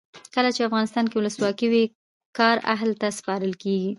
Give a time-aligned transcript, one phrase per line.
[0.35, 1.83] کله چې افغانستان کې ولسواکي وي
[2.37, 3.89] کار اهل ته سپارل کیږي.